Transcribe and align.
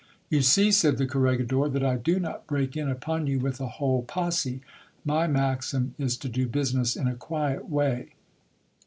You 0.31 0.41
see, 0.41 0.71
said 0.71 0.97
the 0.97 1.05
corregidor, 1.05 1.69
that 1.71 1.83
I 1.83 1.95
do 1.95 2.19
not 2.19 2.47
break 2.47 2.75
in 2.75 2.89
upon 2.89 3.27
you 3.27 3.37
with 3.39 3.61
a 3.61 3.67
whole 3.67 4.01
posse: 4.01 4.61
my 5.05 5.27
maxim 5.27 5.93
is 5.99 6.17
to 6.17 6.27
do 6.27 6.47
business 6.47 6.95
in 6.95 7.07
a 7.07 7.13
quiet 7.13 7.69
way. 7.69 8.09